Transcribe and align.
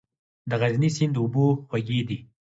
د 0.49 0.51
غزني 0.61 0.89
سیند 0.95 1.15
اوبه 1.21 1.45
خوږې 1.67 1.99
دي 2.07 2.17